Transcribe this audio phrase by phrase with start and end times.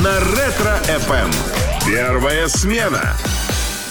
[0.00, 1.30] на Ретро-ФМ.
[1.86, 3.14] Первая смена.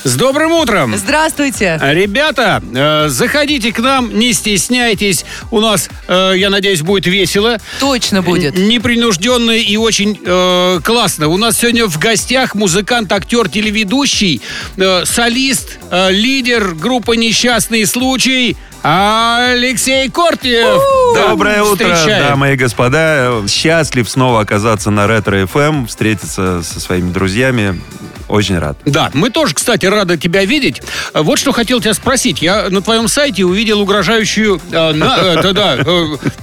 [0.04, 0.96] С добрым утром!
[0.96, 1.78] Здравствуйте.
[1.82, 5.26] Ребята, э, заходите к нам, не стесняйтесь.
[5.52, 7.58] У нас, э, я надеюсь, будет весело.
[7.80, 8.58] Точно будет.
[8.58, 11.28] Непринужденно и очень э, классно.
[11.28, 14.42] У нас сегодня в гостях музыкант, актер, телеведущий,
[14.78, 20.82] э, солист, э, лидер группы «Несчастный случай» Алексей Кортнев.
[21.14, 22.28] Доброе утро, Встречаем.
[22.28, 23.44] дамы и господа.
[23.48, 27.82] Счастлив снова оказаться на Ретро ФМ, встретиться со своими друзьями.
[28.30, 28.78] Очень рад.
[28.86, 30.82] Да, мы тоже, кстати, рады тебя видеть.
[31.14, 32.42] Э, Вот что хотел тебя спросить.
[32.42, 35.84] Я на твоем сайте увидел угрожающую, э, на- э, да, да, э,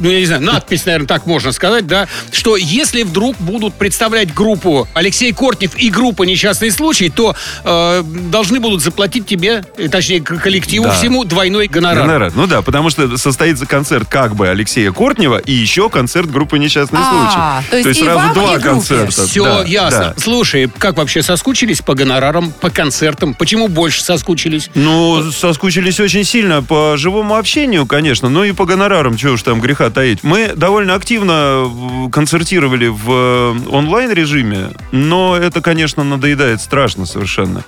[0.01, 4.35] ну, я не знаю, надпись, наверное, так можно сказать, да, что если вдруг будут представлять
[4.35, 10.21] группу Алексей Кортнев и группа «Несчастный случай», то э, должны будут заплатить тебе, э, точнее,
[10.21, 10.93] коллективу Да.
[10.93, 12.03] всему двойной гонорар.
[12.05, 12.33] Гонорар.
[12.35, 16.99] Ну да, потому что состоится концерт как бы Алексея Кортнева и еще концерт группы «Несчастный
[17.01, 17.83] А, случай».
[17.83, 19.13] то есть сразу два концерта.
[19.27, 20.15] Все Да, ясно.
[20.17, 20.21] да.
[20.21, 23.35] Слушай, как вообще соскучились по гонорарам, по концертам?
[23.35, 24.71] Почему больше соскучились?
[24.75, 29.61] Ну, соскучились очень сильно по живому общению, конечно, но и по гонорарам, чего уж там
[29.61, 30.23] греха таить.
[30.23, 31.67] Мы довольно активно
[32.07, 37.65] э, концертировали в э, онлайн-режиме, но это, конечно, надоедает страшно совершенно.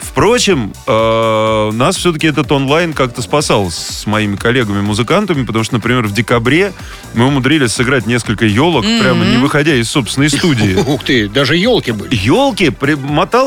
[0.00, 6.12] Впрочем, э, нас все-таки этот онлайн как-то спасал с моими коллегами-музыкантами, потому что, например, в
[6.12, 6.72] декабре
[7.14, 10.74] мы умудрились сыграть несколько елок, прямо не выходя из собственной студии.
[10.86, 12.14] Ух ты, даже елки были.
[12.14, 12.70] Елки,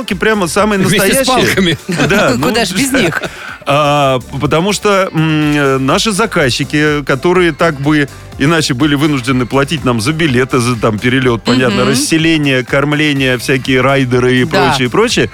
[0.04, 1.78] моталки прямо самые Вместе с палками.
[2.10, 3.22] Да, ну, Куда ж без них?
[3.66, 10.12] а, потому что м, наши заказчики, которые так бы иначе были вынуждены платить нам за
[10.12, 14.68] билеты, за там перелет, понятно, расселение, кормление, всякие райдеры и Да.
[14.70, 15.30] прочее, прочее,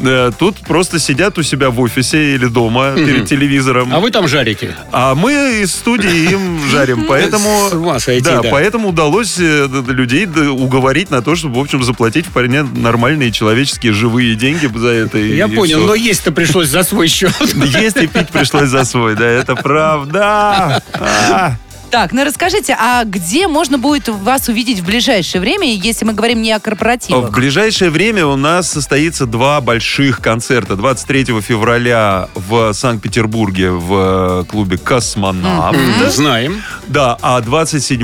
[0.00, 3.94] э, тут просто сидят у себя в офисе или дома перед телевизором.
[3.94, 4.76] А вы там жарите?
[4.92, 7.68] А мы из студии им жарим, поэтому...
[7.70, 8.48] С ума сойти, да, да.
[8.50, 14.34] поэтому удалось э, людей уговорить на то, чтобы, в общем, заплатить вполне нормальные человеческие живые
[14.34, 15.18] деньги за это.
[15.18, 17.34] Я и понял, но есть-то пришлось за свой счет.
[17.54, 20.82] Есть и пить пришлось за свой, да, это правда.
[21.90, 26.42] Так, ну расскажите, а где можно будет вас увидеть в ближайшее время, если мы говорим
[26.42, 27.30] не о В корпоративах?
[27.30, 30.74] ближайшее время у нас состоится два больших концерта.
[30.74, 35.78] 23 февраля в Санкт-Петербурге в э, клубе «Космонавт».
[36.08, 36.62] Знаем.
[36.88, 38.00] Да, а 27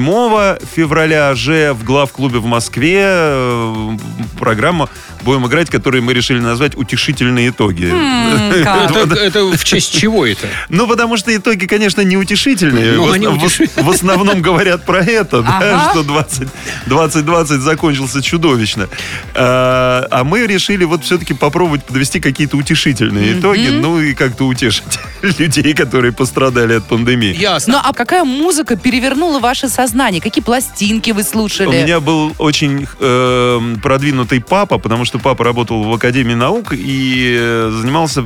[0.74, 3.96] февраля же в главклубе в Москве э,
[4.38, 4.88] программа
[5.22, 7.90] будем играть, которую мы решили назвать «Утешительные итоги».
[9.20, 10.46] Это, в честь чего это?
[10.68, 12.92] Ну, потому что итоги, конечно, не утешительные.
[12.92, 13.38] Ну,
[13.82, 15.44] в, основном говорят про это,
[15.90, 16.48] что 20,
[16.86, 18.88] 2020 закончился чудовищно.
[19.34, 24.84] А, а мы решили вот все-таки попробовать подвести какие-то утешительные итоги, ну и как-то утешить
[25.38, 27.34] людей, которые пострадали от пандемии.
[27.34, 27.74] Ясно.
[27.74, 30.20] Ну а какая музыка перевернула ваше сознание?
[30.20, 31.68] Какие пластинки вы слушали?
[31.68, 37.36] У меня был очень э, продвинутый папа, потому что папа работал в Академии наук и
[37.38, 38.24] э, занимался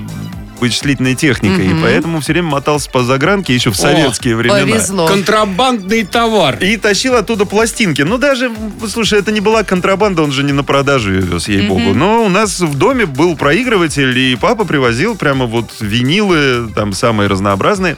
[0.61, 4.61] вычислительной техникой, и поэтому все время мотался по загранке еще в советские времена.
[4.61, 5.07] Повезло.
[5.07, 6.57] Контрабандный товар.
[6.61, 8.03] И тащил оттуда пластинки.
[8.03, 8.51] Ну, даже,
[8.89, 11.95] слушай, это не была контрабанда, он же не на продажу ее вез, ей-богу.
[11.95, 17.29] Но у нас в доме был проигрыватель, и папа привозил прямо вот винилы, там самые
[17.29, 17.97] разнообразные.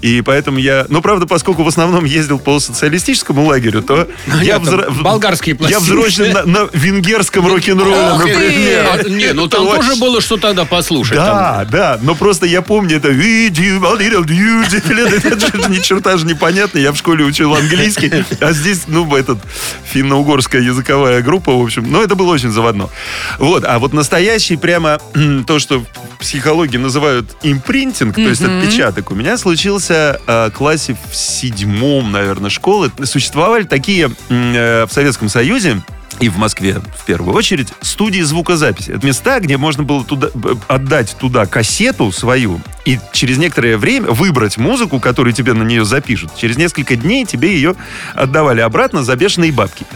[0.00, 0.86] И поэтому я...
[0.88, 5.54] Ну, правда, поскольку в основном ездил по социалистическому лагерю, то я, Нет, там взра- болгарские
[5.54, 5.82] я пластинки.
[5.82, 8.32] взросшен на, на венгерском рок-н-ролле, Ух ты!
[8.32, 8.86] например.
[8.92, 11.16] А, не, ну там тоже было что тогда послушать.
[11.16, 13.08] да, да, но просто я помню это
[15.30, 18.10] это же ни черта же непонятно, я в школе учил английский,
[18.40, 19.38] а здесь, ну, этот,
[19.84, 22.88] финно-угорская языковая группа, в общем, ну, это было очень заводно.
[23.38, 24.98] Вот, а вот настоящий прямо
[25.46, 30.96] то, что в психологии называют импринтинг, то есть отпечаток, у меня случился э, в классе
[31.10, 32.90] в седьмом, наверное, школы.
[33.04, 35.82] Существовали такие э, в Советском Союзе
[36.18, 38.90] и в Москве в первую очередь студии звукозаписи.
[38.90, 40.28] Это места, где можно было туда,
[40.68, 46.32] отдать туда кассету свою и через некоторое время выбрать музыку, которую тебе на нее запишут.
[46.36, 47.74] Через несколько дней тебе ее
[48.14, 49.86] отдавали обратно за бешеные бабки.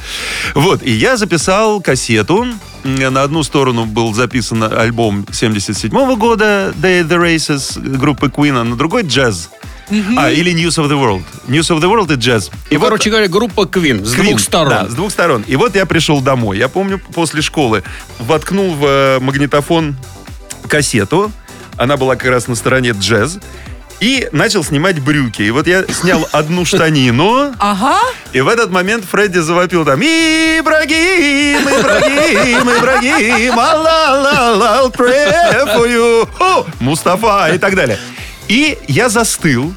[0.54, 2.46] Вот, и я записал кассету.
[2.84, 8.64] М, На одну сторону был записан альбом 77 года Day the Races группы Queen, а
[8.64, 9.50] на другой джаз.
[10.16, 11.22] А, или News of the World.
[11.46, 12.50] News of the World и джаз.
[12.70, 14.68] И, короче говоря, группа Квин с Queen, двух сторон.
[14.70, 15.44] Да, с двух сторон.
[15.46, 16.58] И вот я пришел домой.
[16.58, 17.82] Я помню, после школы
[18.18, 19.96] воткнул в э, магнитофон
[20.68, 21.30] кассету.
[21.76, 23.38] Она была как раз на стороне джаз.
[24.00, 25.42] И начал снимать брюки.
[25.42, 27.98] И вот я снял одну штанину, Ага.
[28.32, 35.32] и в этот момент Фредди завопил там Ибрагим, Ибрагим, Ибрагим, ла-ла-ла, I'll pray
[35.76, 37.98] for you, О, Мустафа и так далее.
[38.48, 39.74] И я застыл,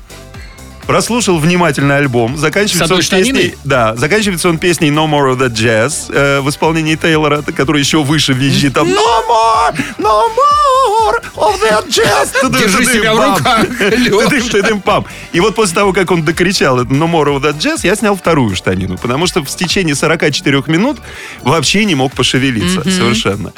[0.88, 2.38] прослушал внимательно альбом.
[2.38, 3.56] Заканчивается он песней...
[3.64, 8.02] Да, заканчивается он песней No More of That Jazz э, в исполнении Тейлора, который еще
[8.04, 8.96] выше визжит там No
[9.28, 12.50] More, No More of That Jazz.
[12.60, 15.06] Держи себя в руках, пам.
[15.34, 18.16] И вот после того, как он докричал это No More of That Jazz, я снял
[18.16, 20.98] вторую штанину, потому что в течение 44 минут
[21.42, 23.52] вообще не мог пошевелиться совершенно.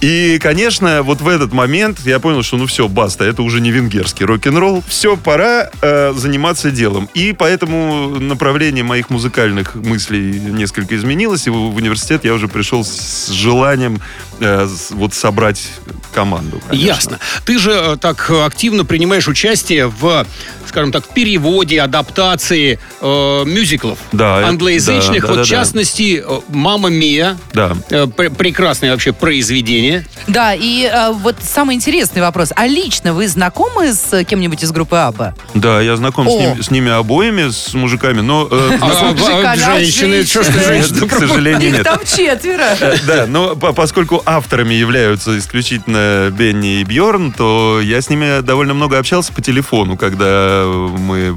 [0.00, 3.70] И, конечно, вот в этот момент я понял, что ну все, баста, это уже не
[3.70, 4.82] венгерский рок-н-ролл.
[4.88, 7.08] Все, пора э, заниматься делом.
[7.14, 11.46] И поэтому направление моих музыкальных мыслей несколько изменилось.
[11.46, 14.00] И в университет я уже пришел с желанием
[14.40, 15.68] э, вот собрать
[16.14, 16.60] команду.
[16.68, 16.86] конечно.
[16.86, 17.18] Ясно.
[17.44, 20.26] Ты же э, так э, активно принимаешь участие в,
[20.68, 25.22] скажем так, переводе, адаптации э, мюзиклов Да, англоязычных.
[25.22, 27.36] да, да, вот, да, в частности, «Мама Мия».
[27.52, 27.76] Да.
[27.90, 30.06] Э, пр- прекрасное вообще произведение.
[30.28, 32.50] Да, и э, вот самый интересный вопрос.
[32.54, 35.34] А лично вы знакомы с кем-нибудь из группы Аба?
[35.54, 36.38] Да, я знаком с, О.
[36.40, 38.48] ними, с ними обоими, с мужиками, но...
[38.50, 40.98] э, А, мужиками, а, а женщины, что ж ты женщины?
[40.98, 41.82] женщин к сожалению, нет.
[41.82, 42.76] там четверо.
[43.06, 48.74] Да, но по- поскольку авторами являются исключительно Бенни и Бьорн, то я с ними довольно
[48.74, 51.36] много общался по телефону, когда мы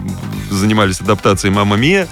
[0.49, 2.07] занимались адаптацией «Мама Мия».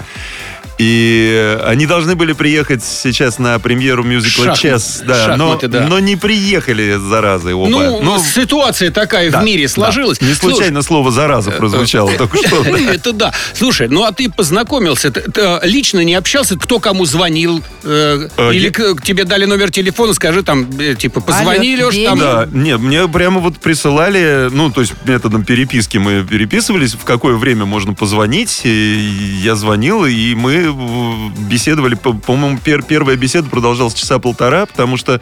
[0.78, 5.86] И они должны были приехать сейчас на премьеру мюзикла Шахмат- «Чес», да, но, да.
[5.86, 7.68] но не приехали, заразы, оба.
[7.68, 9.72] Ну, ситуация такая да, в мире да.
[9.72, 10.20] сложилась.
[10.20, 12.62] Не Слушай, случайно слово «зараза» прозвучало только что.
[12.64, 12.78] да.
[12.92, 13.32] Это да.
[13.54, 17.62] Слушай, ну а ты познакомился, э, лично не общался, кто кому звонил?
[17.82, 18.70] э, Э, или
[19.02, 22.18] тебе дали номер телефона, скажи там, э, типа, позвони, Леш, там.
[22.18, 27.36] Да, нет, мне прямо вот присылали, ну, то есть методом переписки мы переписывались, в какое
[27.36, 28.62] время можно позвонить.
[28.64, 35.20] Я звонил, и мы беседовали, по- по-моему, пер- первая беседа продолжалась часа полтора, потому что,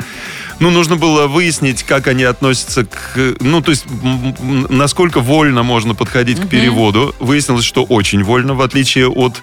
[0.58, 3.84] ну, нужно было выяснить, как они относятся к, ну, то есть,
[4.68, 7.14] насколько вольно можно подходить к переводу.
[7.20, 9.42] Выяснилось, что очень вольно, в отличие от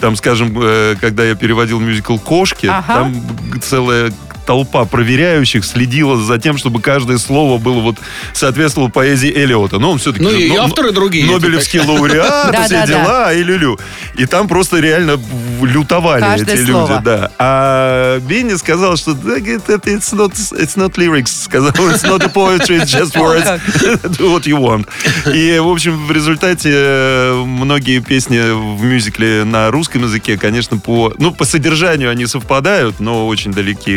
[0.00, 2.94] там, скажем, э, когда я переводил мюзикл «Кошки», Ага.
[2.94, 3.14] там
[3.60, 4.10] целая
[4.50, 7.98] толпа проверяющих следила за тем, чтобы каждое слово было вот
[8.32, 9.78] соответствовало поэзии Элиота.
[9.78, 10.24] Но он все-таки...
[10.24, 11.24] Ну же, и но- авторы другие.
[11.24, 13.78] Нобелевский лауреат, все дела, и люлю.
[14.18, 15.20] И там просто реально
[15.62, 17.30] лютовали эти люди, да.
[17.38, 22.90] А Бенни сказал, что it's not, it's not lyrics, сказал, it's not a poetry, it's
[22.90, 23.44] just words.
[24.18, 24.88] Do what you want.
[25.32, 31.14] И, в общем, в результате э, многие песни в мюзикле на русском языке, конечно, по,
[31.18, 33.94] ну, по содержанию они совпадают, но очень далеки.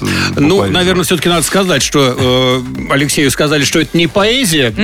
[0.00, 0.72] Э, по Ну, поэзии.
[0.72, 4.74] наверное, все-таки надо сказать, что э, Алексею сказали, что это не поэзия.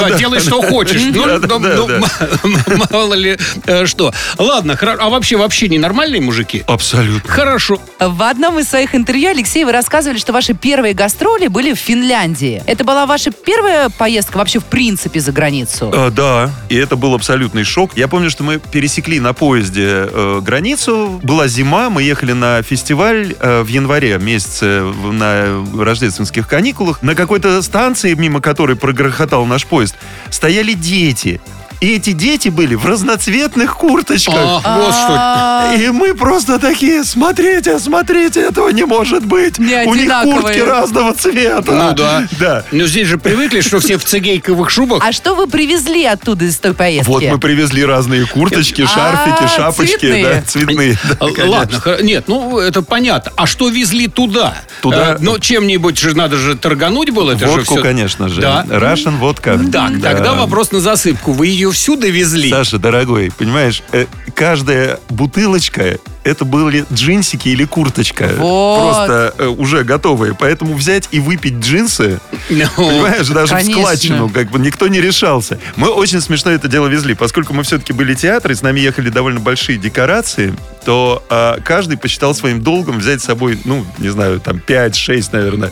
[0.00, 1.02] Да, делай, что хочешь.
[1.12, 2.00] Ну, Да, да, ну, да,
[2.44, 2.84] ну.
[2.90, 3.36] Мало ли
[3.66, 4.12] э, что.
[4.38, 6.62] Ладно, а вообще вообще ненормальные мужики?
[6.66, 7.30] Абсолютно.
[7.30, 7.80] Хорошо.
[7.98, 12.62] В одном из своих интервью, Алексей, вы рассказывали, что ваши первые гастроли были в Финляндии.
[12.66, 15.90] Это была ваша первая поездка вообще в принципе за границу?
[15.92, 17.96] А, да, и это был абсолютный шок.
[17.96, 21.20] Я помню, что мы пересекли на поезде э, границу.
[21.22, 27.02] Была зима, мы ехали на фестиваль э, в январе месяце в- на рождественских каникулах.
[27.02, 29.96] На какой-то станции, мимо которой прогрохотал наш поезд,
[30.30, 31.40] стояли дети.
[31.80, 34.36] И эти дети были в разноцветных курточках.
[34.36, 35.14] Ах, вот что.
[35.16, 39.58] А, И мы просто такие, смотрите, смотрите, этого не может быть.
[39.58, 41.72] Не У них куртки разного цвета.
[41.72, 42.24] Ну да.
[42.38, 42.64] Да.
[42.70, 45.02] Но здесь же привыкли, что все в цигейковых шубах.
[45.02, 47.08] А что вы привезли оттуда из той поездки?
[47.10, 50.24] Вот мы привезли разные курточки, А, шарфики, шапочки, цветные.
[50.24, 50.98] да, цветные.
[51.46, 53.32] Ладно, нет, ну это понятно.
[53.36, 54.54] А что везли туда?
[54.82, 57.30] Туда- Э, ну, чем-нибудь же надо же торгануть было.
[57.32, 58.40] Это же Водку, конечно же.
[58.42, 58.64] Да.
[58.68, 59.58] Russian водка.
[59.72, 60.10] Так, Да.
[60.10, 61.32] тогда вопрос на засыпку.
[61.32, 62.50] Вы ее всюду везли?
[62.50, 68.30] Саша, дорогой, понимаешь, э, каждая бутылочка это были джинсики или курточка.
[68.36, 68.80] Вот.
[68.82, 70.34] Просто э, уже готовые.
[70.38, 73.80] Поэтому взять и выпить джинсы, Ну, понимаешь, даже Конечно.
[73.82, 75.58] в складчину, как бы никто не решался.
[75.76, 77.14] Мы очень смешно это дело везли.
[77.14, 82.34] Поскольку мы все-таки были театры, с нами ехали довольно большие декорации, то а, каждый посчитал
[82.34, 85.70] своим долгом взять с собой, ну, не знаю, там 5-6, наверное,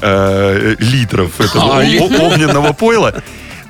[0.00, 3.22] э, литров этого А, о- ли- огненного пойла.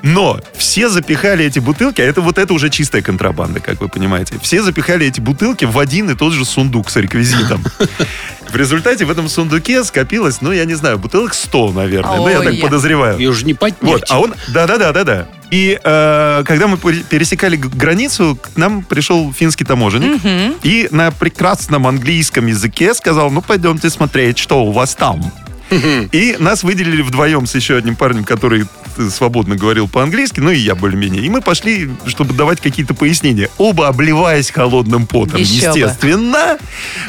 [0.05, 4.35] Но все запихали эти бутылки, а это вот это уже чистая контрабанда, как вы понимаете.
[4.39, 7.63] Все запихали эти бутылки в один и тот же сундук с реквизитом.
[8.49, 12.17] В результате в этом сундуке скопилось, ну, я не знаю, бутылок 100, наверное.
[12.17, 13.17] Ну, я так подозреваю.
[13.17, 13.81] ее же не поднять.
[13.81, 15.27] Вот, а он, да-да-да-да-да.
[15.51, 20.21] И э, когда мы пере- пересекали границу, к нам пришел финский таможенник
[20.63, 25.33] и на прекрасном английском языке сказал, ну, пойдемте смотреть, что у вас там.
[26.11, 28.67] И нас выделили вдвоем с еще одним парнем, который
[29.11, 31.23] свободно говорил по-английски, ну и я более-менее.
[31.23, 33.49] И мы пошли, чтобы давать какие-то пояснения.
[33.57, 35.79] Оба обливаясь холодным потом, Еще бы.
[35.79, 36.57] естественно.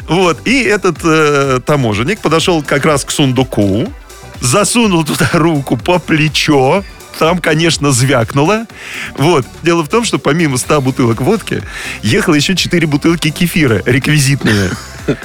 [0.09, 0.47] Вот.
[0.47, 3.93] И этот э, таможенник подошел как раз к сундуку,
[4.41, 6.85] засунул туда руку по плечо,
[7.19, 8.67] там, конечно, звякнуло.
[9.17, 9.47] Вот.
[9.63, 11.63] Дело в том, что помимо 100 бутылок водки,
[12.03, 14.71] ехало еще 4 бутылки кефира реквизитные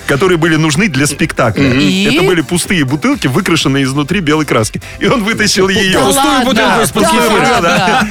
[0.07, 1.73] которые были нужны для спектакля.
[1.73, 2.03] И?
[2.05, 4.81] Это были пустые бутылки, выкрашенные изнутри белой краски.
[4.99, 5.99] И он вытащил ее.
[5.99, 6.99] Пустую бутылку.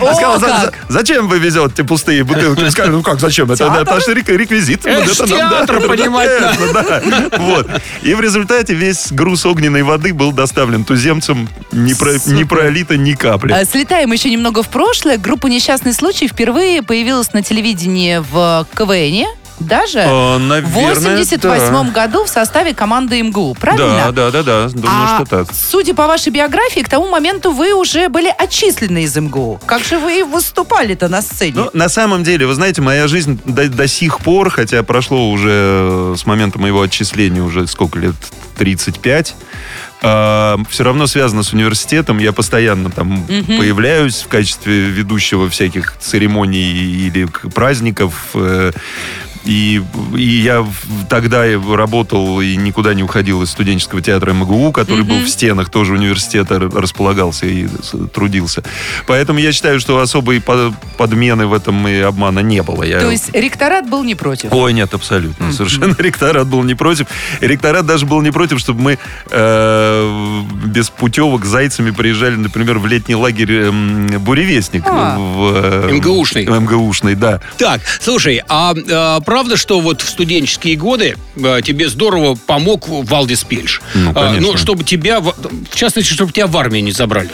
[0.01, 0.61] Он О, сказал, «За- как.
[0.61, 2.69] за- зачем вы везете пустые бутылки?
[2.71, 3.51] Сказал, ну как, зачем?
[3.51, 4.83] Это, это наш рек- реквизит.
[4.83, 7.03] Да, театр, понимать конечно, да.
[7.39, 7.69] Вот.
[8.03, 13.13] И в результате весь груз огненной воды был доставлен туземцам, не, про- не пролито ни
[13.13, 13.53] капли.
[13.53, 15.19] А, Слетаем еще немного в прошлое.
[15.19, 19.27] Группа «Несчастный случай» впервые появилась на телевидении в КВНе.
[19.61, 23.55] Даже Э, в наверное, 88 году в составе команды МГУ.
[23.61, 24.11] Правильно?
[24.11, 24.69] Да, да, да, да.
[24.69, 25.55] Думаю, А что так.
[25.55, 29.61] судя по вашей биографии, к тому моменту вы уже были отчислены из МГУ.
[29.67, 31.53] Как же вы выступали-то на сцене?
[31.57, 35.51] Ну, на самом деле, вы знаете, моя жизнь до, до сих пор, хотя прошло уже
[35.53, 38.15] э, с момента моего отчисления уже сколько лет,
[38.57, 39.35] 35,
[40.01, 42.19] все равно связано с университетом.
[42.19, 46.73] Я постоянно там появляюсь в качестве ведущего всяких церемоний
[47.07, 48.15] или праздников.
[48.35, 48.73] э,
[49.45, 49.83] И,
[50.17, 50.67] и я
[51.09, 51.45] тогда
[51.75, 56.59] работал и никуда не уходил из студенческого театра МГУ, который был в стенах тоже университета
[56.59, 57.67] располагался и
[58.13, 58.63] трудился.
[59.07, 62.83] Поэтому я считаю, что особой по- подмены в этом и обмана не было.
[62.83, 63.01] Я...
[63.01, 64.53] То есть ректорат был не против?
[64.53, 65.53] Ой, нет, абсолютно.
[65.53, 67.07] Совершенно ректорат был не против.
[67.41, 68.99] Ректорат даже был не против, чтобы мы
[69.31, 74.83] э, без путевок зайцами приезжали, например, в летний лагерь эм, «Буревестник».
[74.87, 75.17] А.
[75.19, 76.47] В, э, МГУшный.
[76.47, 77.41] МГУшный, да.
[77.57, 83.45] Так, слушай, а, а, правда, что вот в студенческие годы а, тебе здорово помог Валдис
[83.45, 83.81] Пельш?
[83.95, 84.41] Ну, А, конечно.
[84.41, 85.33] ну, чтобы тебя, в,
[85.73, 87.31] частности, чтобы тебя в армии не забрали.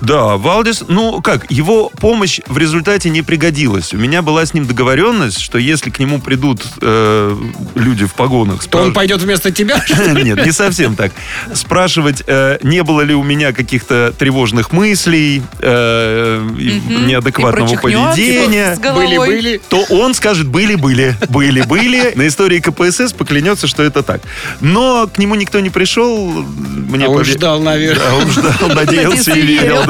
[0.00, 3.92] Да, Валдис, ну как, его помощь в результате не пригодилась.
[3.92, 7.36] У меня была с ним договоренность, что если к нему придут э,
[7.74, 8.64] люди в погонах...
[8.68, 9.84] То он спраш- пойдет вместо тебя?
[10.12, 11.10] Нет, не совсем так.
[11.54, 18.78] Спрашивать, э, не было ли у меня каких-то тревожных мыслей, э, неадекватного поведения.
[18.80, 19.60] Были-были.
[19.68, 22.12] то он скажет были-были, были-были.
[22.14, 24.20] На истории КПСС поклянется, что это так.
[24.60, 26.30] Но к нему никто не пришел.
[26.30, 28.04] Мне А он пове- ждал, наверное.
[28.04, 29.82] Да, он ждал, надеялся и верил.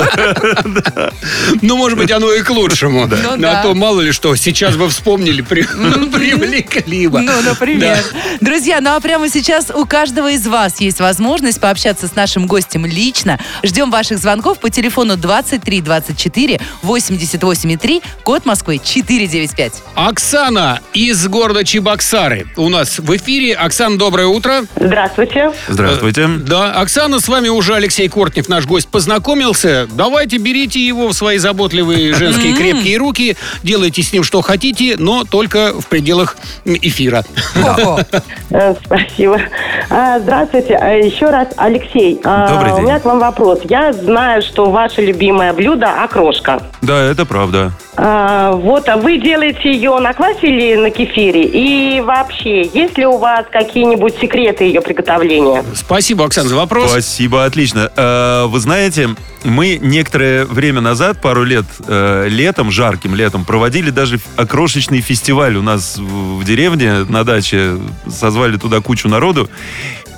[1.61, 3.07] Ну, может быть, оно и к лучшему.
[3.07, 5.63] Ну А то, мало ли что, сейчас бы вспомнили, при-
[6.13, 7.21] привлекли бы.
[7.21, 7.99] Ну, например.
[8.41, 12.87] Друзья, ну а прямо сейчас у каждого из вас есть возможность пообщаться с нашим гостем
[12.87, 13.39] лично.
[13.63, 19.83] Ждем ваших звонков по телефону 23 24 88 3, код Москвы 495.
[19.95, 23.55] Оксана из города Чебоксары у нас в эфире.
[23.55, 24.61] Оксана, доброе утро.
[24.77, 25.51] Здравствуйте.
[25.67, 26.29] Здравствуйте.
[26.29, 29.89] Да, Оксана, с вами уже Алексей Кортнев, наш гость, познакомился.
[29.93, 35.25] Давайте берите его в свои заботливые женские крепкие руки, делайте с ним что хотите, но
[35.25, 37.25] только в пределах эфира.
[38.51, 39.41] Э, Спасибо.
[39.89, 40.75] А, Здравствуйте.
[40.77, 42.21] А, Еще раз, Алексей.
[42.23, 42.81] а, Добрый день.
[42.81, 43.61] У меня к вам вопрос.
[43.65, 46.63] Я знаю, что ваше любимое блюдо– окрошка.
[46.83, 47.73] Да, это правда.
[47.97, 51.45] А, Вот, а вы делаете ее на квасе или на кефире?
[51.45, 55.65] И вообще, есть ли у вас какие-нибудь секреты ее приготовления?
[55.75, 56.91] Спасибо, Оксана, за вопрос.
[56.91, 57.91] Спасибо, отлично.
[57.95, 59.11] Э, Вы знаете,
[59.45, 65.63] мы некоторое время назад, пару лет э, летом, жарким летом, проводили даже окрошечный фестиваль у
[65.63, 67.79] нас в в деревне на даче.
[68.11, 69.49] Созвали туда кучу народу.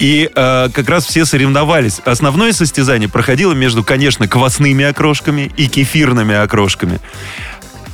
[0.00, 2.00] И э, как раз все соревновались.
[2.04, 6.98] Основное состязание проходило между, конечно, квасными окрошками и кефирными окрошками.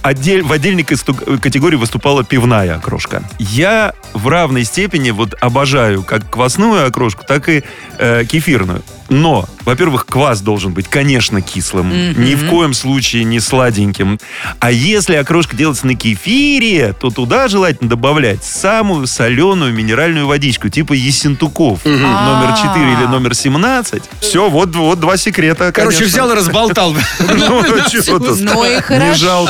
[0.03, 3.23] Отдель- в отдельной категории выступала пивная окрошка.
[3.39, 7.63] Я в равной степени вот обожаю как квасную окрошку, так и
[7.99, 8.83] э, кефирную.
[9.11, 11.91] Но, во-первых, квас должен быть, конечно, кислым.
[11.91, 14.19] Ни в коем случае не сладеньким.
[14.61, 20.93] А если окрошка делается на кефире, то туда желательно добавлять самую соленую минеральную водичку, типа
[20.93, 21.85] Ессентуков.
[21.85, 24.03] Номер 4 или номер 17.
[24.21, 26.07] Все, вот, вот два секрета, Короче, конечно.
[26.07, 26.95] взял и разболтал.
[27.41, 27.63] Ну,
[28.07, 28.41] тут?
[28.41, 29.49] Ну и хорошо,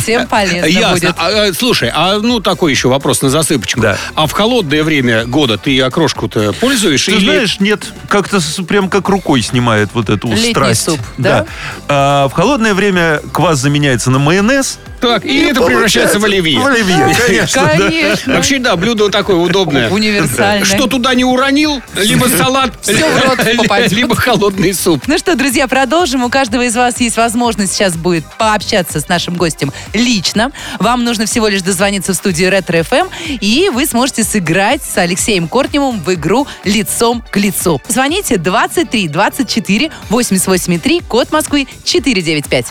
[0.00, 1.14] всем полезно будет.
[1.18, 3.82] А, а, слушай, а ну такой еще вопрос на засыпочку.
[4.14, 7.04] А в холодное время года ты окрошку-то пользуешь?
[7.04, 10.84] Ты знаешь, нет, как-то прям как рукой снимает вот эту Летний страсть.
[10.84, 11.46] суп, да?
[11.88, 14.78] А, в холодное время квас заменяется на майонез.
[15.00, 16.58] Так, и, это превращается в оливье.
[16.58, 17.62] В оливье, конечно.
[17.62, 17.78] да.
[17.78, 18.34] Конечно.
[18.34, 19.90] Вообще, да, блюдо такое удобное.
[19.90, 20.64] Универсальный.
[20.64, 23.92] Что туда не уронил, либо салат, Всё в рот попадет.
[23.92, 25.02] либо холодный суп.
[25.06, 26.24] Ну что, друзья, продолжим.
[26.24, 30.52] У каждого из вас есть возможность сейчас будет пообщаться с нашим гостем лично.
[30.78, 33.06] Вам нужно всего лишь дозвониться в студию Ретро ФМ,
[33.40, 37.80] и вы сможете сыграть с Алексеем Кортневым в игру «Лицом к лицу».
[37.88, 42.66] Звоните 23 24 883, код Москвы 495.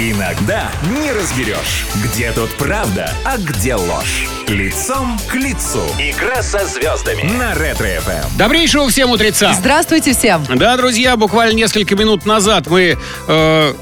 [0.00, 0.70] Иногда
[1.02, 4.28] не разберешь, где тут правда, а где ложь.
[4.46, 5.82] Лицом к лицу.
[5.98, 8.38] Игра со звездами на Ретро-ФМ.
[8.38, 9.52] Добрейшего всем утреца.
[9.54, 10.44] Здравствуйте всем.
[10.54, 13.74] Да, друзья, буквально несколько минут назад мы э,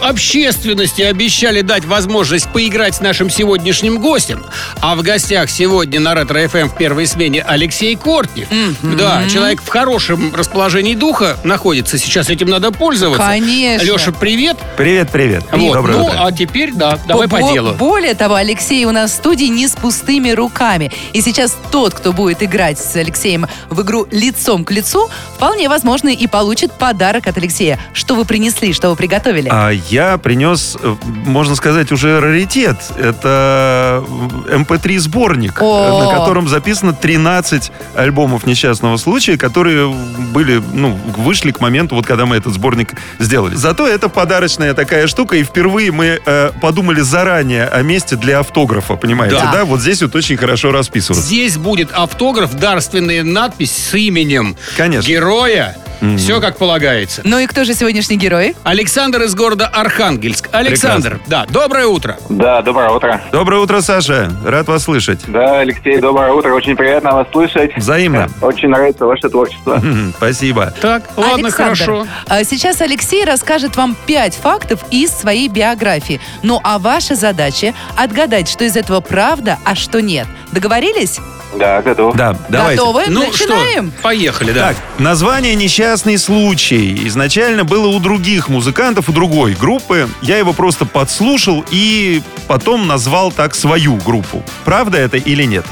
[0.00, 4.44] общественности обещали дать возможность поиграть с нашим сегодняшним гостем.
[4.80, 8.46] А в гостях сегодня на Ретро ФМ в первой смене Алексей Кортнев.
[8.82, 11.98] Да, человек в хорошем расположении духа находится.
[11.98, 13.26] Сейчас этим надо пользоваться.
[13.26, 13.84] Конечно.
[13.84, 14.56] Леша, привет.
[14.76, 15.44] Привет, привет.
[15.68, 15.74] Вот.
[15.74, 16.20] Доброе ну, утро.
[16.24, 17.72] а теперь, да, давай по Бо- делу.
[17.74, 20.90] Более того, Алексей у нас в студии не с пустыми руками.
[21.12, 26.08] И сейчас тот, кто будет играть с Алексеем в игру лицом к лицу, вполне возможно
[26.08, 27.78] и получит подарок от Алексея.
[27.92, 29.48] Что вы принесли, что вы приготовили?
[29.50, 32.76] А я принес, э, можно сказать, уже раритет.
[32.98, 34.04] Это
[34.50, 36.02] MP3 сборник, О.
[36.02, 39.88] э, на котором записано 13 альбомов несчастного случая, которые
[40.32, 43.54] были, ну, вышли к моменту, вот когда мы этот сборник сделали.
[43.54, 48.96] Зато это подарочная такая штука, и впервые мы э, подумали заранее о месте для автографа,
[48.96, 49.52] понимаете, Да.
[49.52, 49.64] да?
[49.64, 51.24] Вот здесь вот очень хорошо расписываться.
[51.24, 55.08] Здесь будет автограф, дарственная надпись с именем Конечно.
[55.08, 55.76] героя.
[56.18, 57.22] Все как полагается.
[57.24, 58.54] Ну и кто же сегодняшний герой?
[58.64, 60.48] Александр из города Архангельск.
[60.52, 62.18] Александр, да, доброе утро.
[62.28, 63.20] Да, доброе утро.
[63.32, 64.30] Доброе утро, Саша.
[64.44, 65.20] Рад вас слышать.
[65.26, 66.52] Да, Алексей, доброе утро.
[66.54, 67.76] Очень приятно вас слышать.
[67.76, 68.28] Взаимно.
[68.40, 69.76] Очень нравится ваше творчество.
[69.76, 70.72] Мгм, Спасибо.
[70.80, 72.06] Так, ладно, Александр, хорошо.
[72.26, 76.20] а Сейчас Алексей расскажет вам пять фактов из своей биографии.
[76.42, 80.26] Ну а ваша задача отгадать, что из этого правда, а что нет.
[80.52, 81.18] Договорились?
[81.56, 82.16] Да, готов.
[82.16, 82.80] Да, давайте.
[82.80, 83.04] Готовы?
[83.08, 83.90] Ну Начинаем.
[83.92, 84.68] что, поехали, да.
[84.68, 90.08] Так, название «Несчастный случай» изначально было у других музыкантов, у другой группы.
[90.22, 94.42] Я его просто подслушал и потом назвал так свою группу.
[94.64, 95.64] Правда это или нет?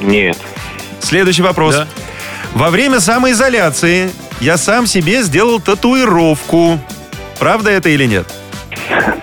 [0.00, 0.36] Нет.
[1.00, 1.74] Следующий вопрос.
[1.74, 1.86] Да.
[2.54, 4.10] Во время самоизоляции
[4.40, 6.80] я сам себе сделал татуировку.
[7.38, 8.26] Правда это или нет?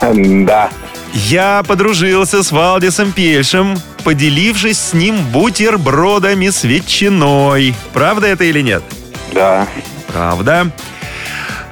[0.01, 0.69] Да.
[1.13, 7.74] Я подружился с Валдисом Пельшем, поделившись с ним бутербродами с ветчиной.
[7.91, 8.83] Правда это или нет?
[9.33, 9.67] Да.
[10.07, 10.71] Правда.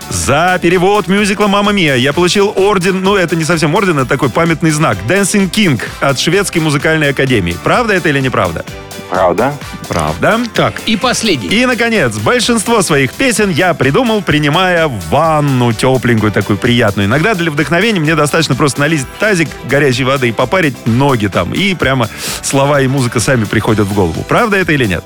[0.10, 4.30] За перевод мюзикла «Мама Мия» я получил орден, ну это не совсем орден, это такой
[4.30, 7.56] памятный знак, Dancing King от шведской музыкальной академии.
[7.64, 8.66] Правда это или неправда?
[9.14, 9.54] Правда.
[9.88, 10.40] Правда.
[10.56, 11.48] Так, и последний.
[11.48, 17.08] И, наконец, большинство своих песен я придумал, принимая ванну тепленькую, такую приятную.
[17.08, 21.54] Иногда для вдохновения мне достаточно просто налить тазик горячей воды и попарить ноги там.
[21.54, 22.10] И прямо
[22.42, 24.24] слова и музыка сами приходят в голову.
[24.28, 25.04] Правда это или нет?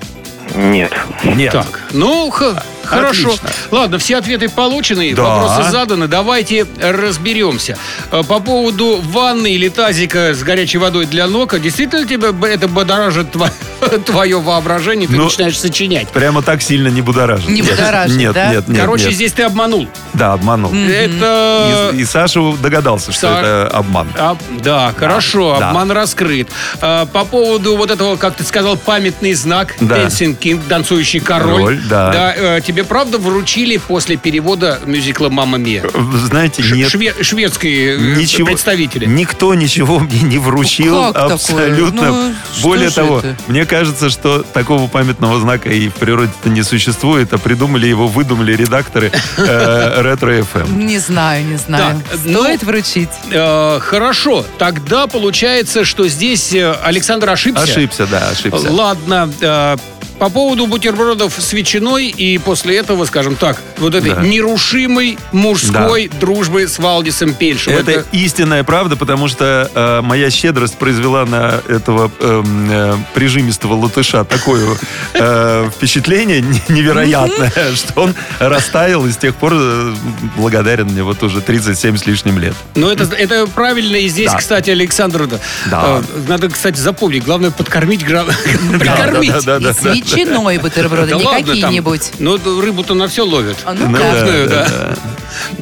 [0.55, 0.93] Нет.
[1.25, 1.51] Нет.
[1.51, 3.27] Так, ну, х- хорошо.
[3.29, 3.49] Отлично.
[3.71, 5.23] Ладно, все ответы получены, Да.
[5.23, 6.07] вопросы заданы.
[6.07, 7.77] Давайте разберемся.
[8.11, 12.47] Э, По поводу ванны или тазика с горячей водой для ног, а действительно тебя б-
[12.47, 13.51] это бодоражит тво-
[14.05, 16.07] твое воображение, ты Ну, начинаешь сочинять.
[16.09, 17.49] Прямо так сильно не будоражит.
[17.49, 17.71] Не Нет.
[17.71, 18.49] будоражит, Нет, да?
[18.51, 18.81] нет, нет.
[18.81, 19.13] Короче, нет.
[19.13, 19.87] здесь ты обманул.
[20.13, 20.73] Да, обманул.
[20.73, 21.91] Это...
[21.93, 24.07] И, и Саша догадался, что это обман.
[24.17, 25.69] А, да, хорошо, да.
[25.69, 26.49] обман раскрыт.
[26.81, 29.97] А, по поводу вот этого, как ты сказал, памятный знак Да.
[29.97, 31.53] Dancing King, танцующий король.
[31.57, 32.33] Король, да.
[32.35, 35.83] э, тебе правда вручили после перевода мюзикла «Мама Мия»?
[36.25, 36.89] Знаете, Ш- нет.
[36.93, 39.05] шве- шведские э, Ничего, представители.
[39.05, 40.95] Никто ничего мне не вручил.
[40.95, 41.33] Ну, как такое?
[41.35, 42.01] абсолютно.
[42.11, 43.35] Ну, Более того, это?
[43.47, 48.53] мне кажется, что такого памятного знака и в природе-то не существует, а придумали его, выдумали
[48.55, 50.71] редакторы э, Ретро FM.
[50.85, 52.01] Не знаю, не знаю.
[52.25, 53.09] Ну- Стоит вручить.
[53.31, 57.63] Э, хорошо, тогда получается, что здесь э, Александр ошибся.
[57.63, 58.71] Ошибся, да, ошибся.
[58.71, 59.77] Ладно, э,
[60.19, 64.21] по поводу бутербродов с ветчиной и после этого, скажем так, вот этой Да.
[64.21, 67.73] нерушимой мужской дружбы с Валдисом Пельшем.
[67.73, 74.23] Это истинная правда, потому что э, моя щедрость произвела на этого эм, э, прижимистого латыша
[74.23, 74.77] такое
[75.13, 79.93] э, впечатление не- невероятное, что он растаял и с тех пор э,
[80.35, 82.55] благодарен мне вот уже 37 с лишним лет.
[82.75, 83.95] Ну, это, это правильно.
[83.97, 84.37] И здесь, Да.
[84.37, 86.01] кстати, Александр, да, Да.
[86.01, 87.23] э, надо, кстати, запомнить.
[87.23, 89.31] Главное, подкормить, прикормить.
[89.45, 89.73] Да, да, да,
[90.15, 92.11] ветчиной бутерброды, Да не какие-нибудь.
[92.19, 93.57] Ну, рыбу-то на все ловят.
[93.65, 93.99] А, ну да.
[93.99, 94.95] Крупную, да, да.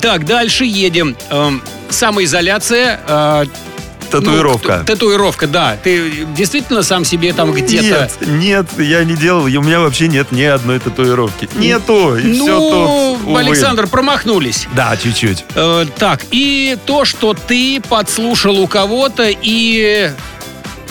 [0.02, 1.16] Так, дальше едем.
[1.30, 3.00] Эм, Самоизоляция.
[3.08, 3.46] э,
[4.12, 4.78] Татуировка.
[4.80, 5.78] ну, татуировка, да.
[5.84, 8.08] Ты действительно сам себе там где-то...
[8.22, 9.46] Нет, нет, я не делал.
[9.46, 11.50] У меня вообще нет ни одной татуировки.
[11.56, 13.28] Нету, и все Ну, тут.
[13.28, 13.40] увы.
[13.40, 14.68] Александр, промахнулись.
[14.76, 15.44] Да, чуть-чуть.
[15.56, 20.12] Э, так, и то, что ты подслушал у кого-то и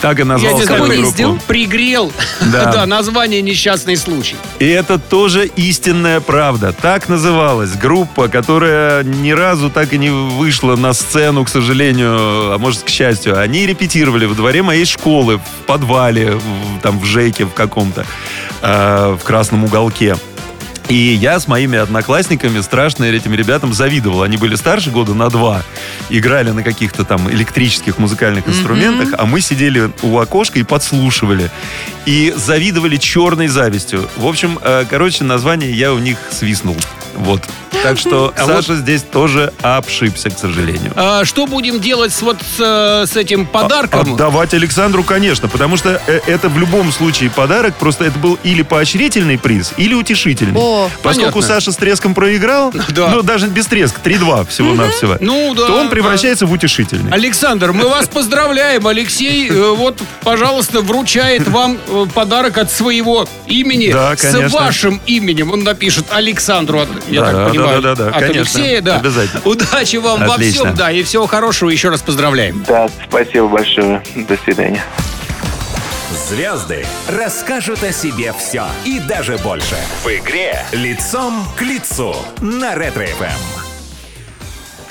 [0.01, 1.39] Так и назвал я свою группу.
[1.47, 2.11] пригрел
[2.51, 2.71] Да.
[2.71, 4.35] да, название «Несчастный случай».
[4.59, 6.73] И это тоже истинная правда.
[6.73, 12.57] Так называлась группа, которая ни разу так и не вышла на сцену, к сожалению, а
[12.59, 13.39] может, к счастью.
[13.39, 18.05] Они репетировали в дворе моей школы, в подвале, в- там в ЖЭКе в каком-то,
[18.61, 20.17] э, в красном уголке.
[20.87, 24.21] И я с моими одноклассниками страшно этим ребятам завидовал.
[24.21, 25.63] Они были старше года на два,
[26.09, 31.49] играли на каких-то там электрических музыкальных инструментах, а мы сидели у окошка и подслушивали.
[32.05, 34.07] И завидовали черной завистью.
[34.15, 36.77] В общем, э, короче, название я у них свистнул.
[37.15, 37.41] Вот.
[37.83, 40.91] Так что А вот- Саша здесь тоже обшибся, к сожалению.
[40.95, 44.13] А что будем делать с, вот с, э, с этим подарком?
[44.13, 48.61] Отдавать Александру, конечно, потому что э, это в любом случае подарок, просто это был или
[48.63, 50.59] поощрительный приз, или утешительный.
[50.59, 51.55] О, Поскольку понятно.
[51.55, 53.09] Саша с треском проиграл, Да.
[53.09, 55.91] ну даже без треска, 3-2 всего-навсего, Ну, да, то он да.
[55.91, 57.11] превращается в утешительный.
[57.11, 58.87] Александр, мы вас поздравляем.
[58.87, 61.77] Алексей, э, вот, пожалуйста, вручает вам
[62.13, 65.51] подарок от своего имени Да, с вашим именем.
[65.51, 68.41] Он напишет Александру, от- я Да, так да, понимаю, да, да, да, от конечно.
[68.41, 68.95] Алексея, да.
[68.97, 69.41] Обязательно.
[69.45, 70.63] Удачи вам во Отлично.
[70.63, 71.69] всем, да, и всего хорошего.
[71.69, 72.63] Еще раз поздравляем.
[72.67, 74.01] Да, спасибо большое.
[74.15, 74.83] До свидания.
[76.29, 79.75] Звезды расскажут о себе все и даже больше.
[80.03, 83.65] В игре «Лицом к лицу» на Ретро-ФМ.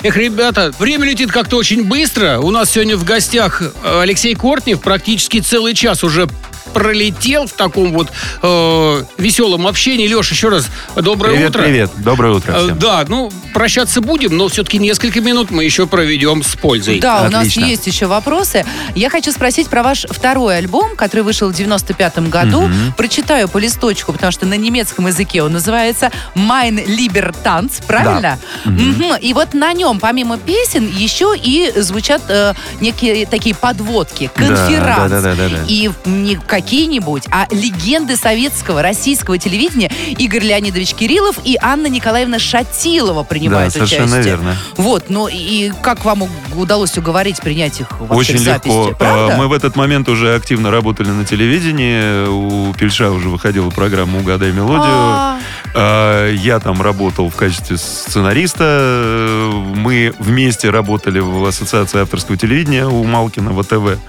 [0.03, 2.39] Эх, ребята, время летит как-то очень быстро.
[2.39, 4.79] У нас сегодня в гостях Алексей Кортнев.
[4.81, 6.27] Практически целый час уже
[6.73, 8.09] пролетел в таком вот
[8.41, 10.07] э, веселом общении.
[10.07, 11.61] Леш, еще раз доброе Привет, утро.
[11.63, 11.91] привет.
[11.97, 12.79] Доброе утро Э, всем.
[12.79, 16.99] Да, ну, прощаться будем, но все-таки несколько минут мы еще проведем с пользой.
[16.99, 17.65] Да, у нас Отлично.
[17.65, 18.65] есть еще вопросы.
[18.95, 22.69] Я хочу спросить про ваш второй альбом, который вышел в 95-м году.
[22.97, 28.39] Прочитаю по листочку, потому что на немецком языке он называется «Mein Libertanz», правильно?
[28.65, 29.15] Мгм.
[29.21, 35.11] И вот на нем, помимо песен, еще и звучат э, некие такие подводки, Да, конферанс.
[35.11, 35.57] да, да, да, да.
[35.67, 43.23] И не какие-нибудь, а легенды советского, российского телевидения Игорь Леонидович Кириллов и Анна Николаевна Шатилова
[43.23, 44.23] принимают Да, совершенно участие.
[44.35, 44.55] верно.
[44.77, 46.23] Вот, ну и как вам
[46.55, 48.73] удалось уговорить принять их вообще Очень в записи?
[48.73, 48.95] легко.
[48.97, 49.33] Правда?
[49.33, 52.25] А, Мы в этот момент уже активно работали на телевидении.
[52.27, 54.81] У Пельша уже выходила программа «Угадай мелодию».
[54.85, 55.39] А,
[55.77, 59.51] А, Я там работал в качестве сценариста.
[59.75, 63.99] Мы вместе работали в Ассоциации авторского телевидения у Малкина ВТВ.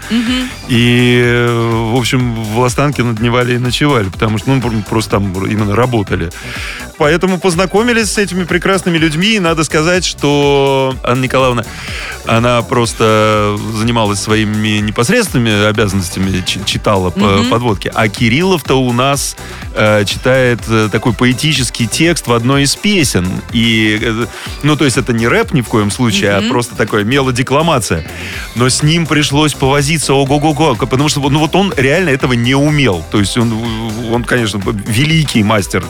[0.69, 5.33] И, э, в общем, в Лостанке надневали и ночевали, потому что, ну, пр- просто там
[5.47, 6.31] именно работали.
[6.99, 9.35] Поэтому познакомились с этими прекрасными людьми.
[9.35, 11.65] И надо сказать, что Анна Николаевна,
[12.27, 17.91] она просто занималась своими непосредственными обязанностями, чи- читала по подводке.
[17.95, 19.37] А Кириллов-то у нас
[19.75, 23.27] э, читает э, такой поэтический текст в одной из песен.
[23.53, 24.27] И, э,
[24.63, 28.07] ну, то есть это не рэп ни в коем случае, а просто такое мелодекламация.
[28.55, 33.05] Но с ним пришлось повозиться ого-го-го, потому что ну, вот он реально этого не умел.
[33.11, 33.53] То есть он,
[34.13, 35.85] он конечно, великий мастер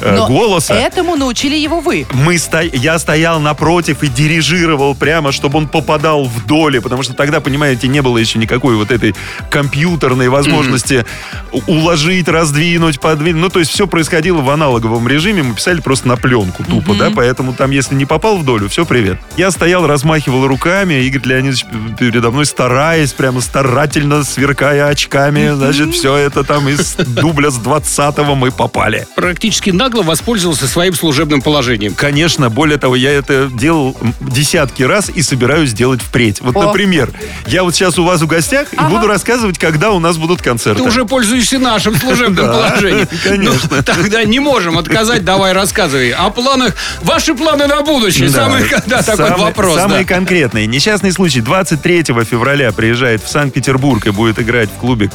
[0.00, 0.74] э, но голоса.
[0.74, 2.06] этому научили его вы.
[2.12, 2.60] Мы сто...
[2.60, 7.88] Я стоял напротив и дирижировал прямо, чтобы он попадал в доли, потому что тогда, понимаете,
[7.88, 9.14] не было еще никакой вот этой
[9.50, 11.04] компьютерной возможности
[11.52, 13.40] у- уложить, раздвинуть, подвинуть.
[13.42, 17.10] Ну, то есть все происходило в аналоговом режиме, мы писали просто на пленку тупо, да,
[17.14, 19.18] поэтому там, если не попал в долю, все, привет.
[19.36, 21.66] Я стоял, размахивал руками, Игорь Леонидович
[21.98, 28.34] передо мной, стараясь, прямо старательно, сверкая очками, значит, все это там из дубля с 20-го
[28.34, 29.06] мы попали.
[29.16, 31.94] Практически нагло воспользовался своим служебным положением.
[31.94, 36.40] Конечно, более того, я это делал десятки раз и собираюсь делать впредь.
[36.40, 36.62] Вот, О.
[36.66, 37.10] например,
[37.46, 38.88] я вот сейчас у вас в гостях и Ага.
[38.90, 40.82] буду рассказывать, когда у нас будут концерты.
[40.82, 43.08] Ты уже пользуешься нашим служебным положением.
[43.22, 43.68] конечно.
[43.76, 46.10] Ну, тогда не можем отказать, давай рассказывай.
[46.10, 48.28] О планах, ваши планы на будущее.
[48.30, 49.76] Самый, когда такой вопрос.
[49.76, 50.66] Самые конкретные.
[50.66, 51.40] Несчастный случай.
[51.40, 55.08] 23 февраля приезжает в Санкт-Петербург и будет играть в клубе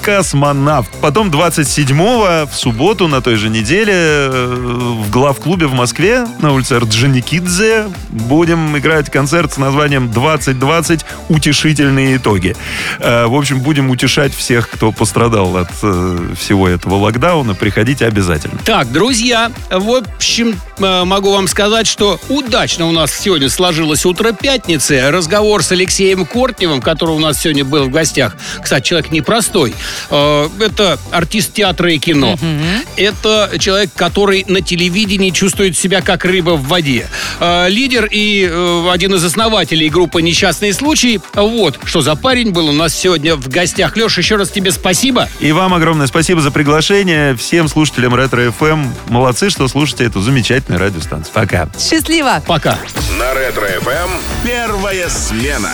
[0.46, 0.90] «Космонавт».
[1.02, 1.98] Потом 27
[2.46, 4.56] в субботу на той же неделе э,
[5.04, 11.04] в главклубе в Москве на улице Орджоникидзе будем играть концерт с названием «2020.
[11.30, 12.56] Утешительные итоги».
[13.00, 17.56] Э, В общем, будем утешать всех, кто пострадал от э, всего этого локдауна.
[17.56, 18.60] Приходите обязательно.
[18.64, 25.10] Так, друзья, в общем, могу вам сказать, что удачно у нас сегодня сложилось утро пятницы.
[25.12, 28.36] Разговор с Алексеем Кортневым, который у нас сегодня был в гостях.
[28.62, 29.74] Кстати, человек непростой.
[30.10, 32.38] Э, Это артист театра и кино.
[32.98, 37.08] Это человек, который на телевидении чувствует себя как рыба в воде.
[37.40, 41.20] Э, Лидер и э, один из основателей группы «Несчастный случай».
[41.34, 43.96] Вот, что за парень был у нас сегодня в гостях.
[43.96, 45.30] Леша, еще раз тебе спасибо.
[45.40, 47.36] И вам огромное спасибо за приглашение.
[47.36, 48.88] Всем слушателям Ретро ФМ.
[49.08, 51.34] Молодцы, что слушаете эту замечательную радиостанцию.
[51.34, 51.68] Пока.
[51.78, 52.42] Счастливо!
[52.46, 52.78] Пока.
[53.20, 54.12] На Ретро ФМ
[54.44, 55.72] первая смена.